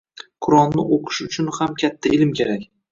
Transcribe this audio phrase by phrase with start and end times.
[0.45, 2.71] “Qur’on”ni uqish uchun ham katta ilm kerak.